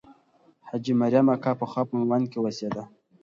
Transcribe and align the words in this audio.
حاجي 0.67 0.93
مریم 1.01 1.27
اکا 1.35 1.51
پخوا 1.59 1.81
په 1.87 1.93
میوند 1.99 2.25
کې 2.31 2.37
اوسېده. 2.39 2.83